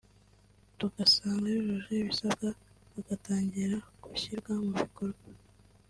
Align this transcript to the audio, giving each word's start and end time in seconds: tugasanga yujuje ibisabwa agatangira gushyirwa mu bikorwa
tugasanga 0.79 1.47
yujuje 1.55 1.93
ibisabwa 2.01 2.47
agatangira 2.99 3.77
gushyirwa 4.03 4.51
mu 4.63 4.69
bikorwa 4.81 5.25